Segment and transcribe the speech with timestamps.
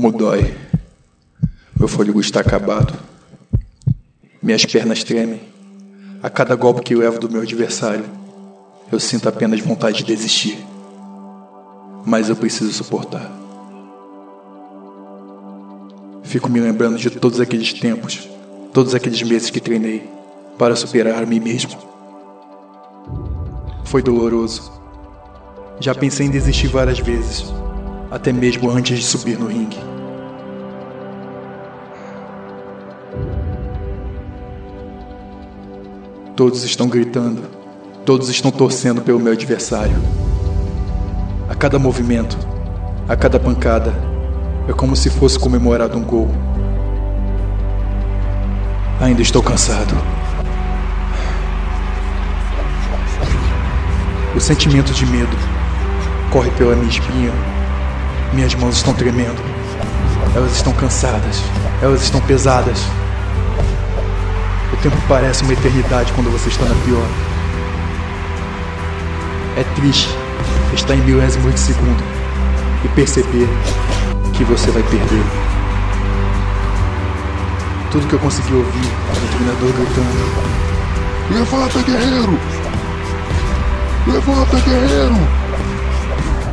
[0.00, 0.54] Como dói.
[1.76, 2.94] Meu fôlego está acabado.
[4.40, 5.40] Minhas pernas tremem.
[6.22, 8.04] A cada golpe que eu levo do meu adversário,
[8.92, 10.56] eu sinto apenas vontade de desistir.
[12.06, 13.28] Mas eu preciso suportar.
[16.22, 18.28] Fico me lembrando de todos aqueles tempos,
[18.72, 20.08] todos aqueles meses que treinei
[20.56, 21.72] para superar a mim mesmo.
[23.84, 24.70] Foi doloroso.
[25.80, 27.52] Já pensei em desistir várias vezes,
[28.12, 29.97] até mesmo antes de subir no ringue.
[36.38, 37.42] Todos estão gritando,
[38.06, 39.96] todos estão torcendo pelo meu adversário.
[41.48, 42.38] A cada movimento,
[43.08, 43.92] a cada pancada,
[44.68, 46.28] é como se fosse comemorado um gol.
[49.00, 49.92] Ainda estou cansado.
[54.36, 55.36] O sentimento de medo
[56.30, 57.32] corre pela minha espinha.
[58.32, 59.42] Minhas mãos estão tremendo.
[60.36, 61.42] Elas estão cansadas.
[61.82, 62.78] Elas estão pesadas.
[64.78, 67.04] O tempo parece uma eternidade quando você está na pior.
[69.56, 70.08] É triste
[70.72, 72.00] estar em milésimos de segundo
[72.84, 73.48] e perceber
[74.34, 75.24] que você vai perder.
[77.90, 80.48] Tudo que eu consegui ouvir era o treinador gritando:
[81.32, 82.38] Levanta, guerreiro!
[84.06, 85.16] Levanta, guerreiro!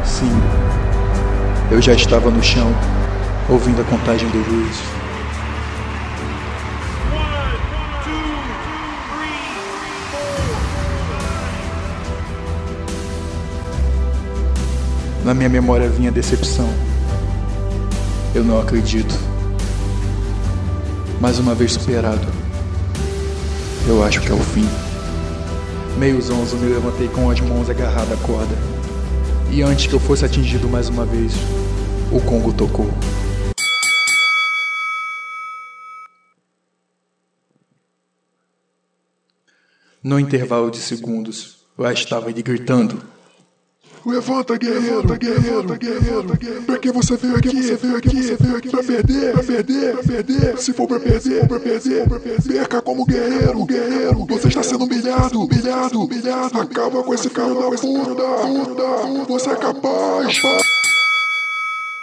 [0.04, 0.42] Sim,
[1.70, 2.74] eu já estava no chão,
[3.48, 5.05] ouvindo a contagem do juiz.
[15.26, 16.70] Na minha memória vinha decepção.
[18.36, 19.16] Eu não acredito.
[21.20, 22.28] Mais uma vez superado.
[23.88, 24.70] Eu acho que é o fim.
[25.98, 28.56] Meio zonzo me levantei com as mãos agarradas à corda.
[29.52, 31.34] E antes que eu fosse atingido mais uma vez,
[32.12, 32.94] o Congo tocou.
[40.04, 43.15] No intervalo de segundos, lá estava ele gritando:
[44.06, 46.62] Levanta, guerreiro, levanta, guerreiro, levanta, guerreiro, guerreiro.
[46.62, 47.64] Pra que você veio aqui?
[47.64, 48.22] Você veio aqui?
[48.22, 48.70] Você veio aqui?
[48.70, 50.58] Pra perder, pra perder, pra perder.
[50.60, 52.54] Se for pra perder, for pra perder, pra perder.
[52.54, 54.26] Perca como guerreiro, guerreiro.
[54.28, 56.62] Você está sendo humilhado, humilhado, humilhado.
[56.62, 60.38] Acaba com esse cara da puta, Você é capaz.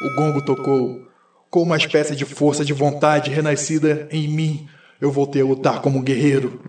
[0.03, 1.07] O gongo tocou.
[1.49, 4.67] Com uma espécie de força de vontade renascida em mim,
[5.01, 6.63] eu voltei a lutar como um guerreiro.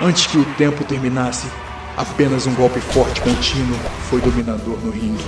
[0.00, 1.48] Antes que o tempo terminasse,
[1.98, 3.76] Apenas um golpe forte contínuo
[4.08, 5.24] foi dominador no ringue.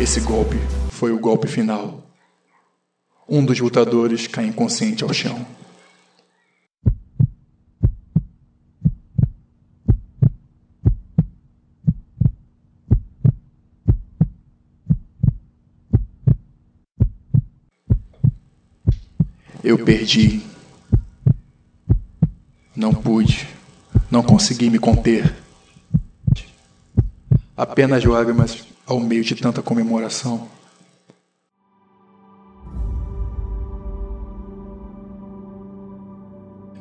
[0.00, 0.56] Esse golpe
[0.90, 2.02] foi o golpe final.
[3.28, 5.46] Um dos lutadores cai inconsciente ao chão.
[19.62, 20.42] Eu perdi.
[22.74, 23.54] Não pude.
[24.14, 25.34] Não consegui me conter.
[27.56, 30.46] Apenas lágrimas ao meio de tanta comemoração.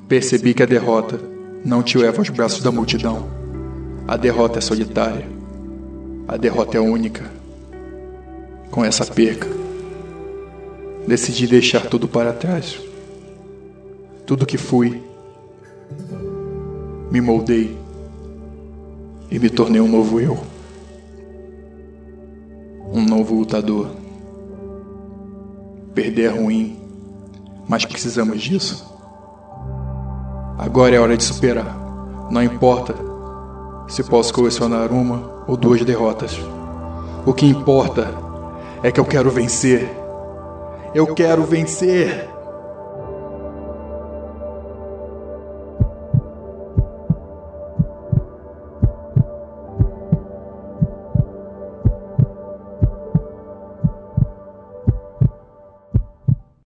[0.07, 1.19] Percebi que a derrota
[1.66, 3.27] não te leva aos braços da multidão.
[4.07, 5.27] A derrota é solitária.
[6.27, 7.31] A derrota é única.
[8.69, 9.47] Com essa perca,
[11.07, 12.79] decidi deixar tudo para trás.
[14.23, 15.01] Tudo que fui
[17.13, 17.78] me moldei
[19.29, 20.35] e me tornei um novo eu.
[22.91, 23.91] Um novo lutador.
[25.94, 26.75] Perder é ruim,
[27.69, 28.91] mas precisamos disso.
[30.57, 31.78] Agora é hora de superar.
[32.31, 32.96] Não importa
[33.88, 36.40] se posso colecionar uma ou duas derrotas.
[37.28, 38.12] O que importa
[38.81, 39.88] é que eu quero vencer.
[40.95, 42.32] Eu quero vencer.